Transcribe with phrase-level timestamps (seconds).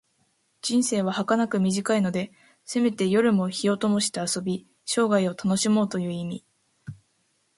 [0.63, 2.31] 人生ははかなく短いので、
[2.65, 6.43] せめて夜も灯をともして遊び、生涯を楽しもうという意味。